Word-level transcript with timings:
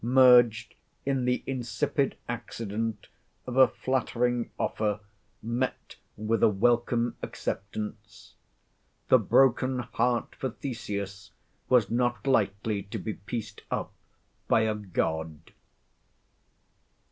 merged 0.03 0.73
in 1.05 1.25
the 1.25 1.43
insipid 1.45 2.17
accident 2.27 3.05
of 3.45 3.55
a 3.55 3.67
flattering 3.67 4.49
offer 4.57 4.99
met 5.43 5.95
with 6.17 6.41
a 6.41 6.49
welcome 6.49 7.15
acceptance. 7.21 8.33
The 9.09 9.19
broken 9.19 9.77
heart 9.77 10.33
for 10.33 10.49
Theseus 10.49 11.29
was 11.69 11.91
not 11.91 12.25
lightly 12.25 12.81
to 12.81 12.97
be 12.97 13.13
pieced 13.13 13.61
up 13.69 13.93
by 14.47 14.61
a 14.61 14.73
God. 14.73 15.53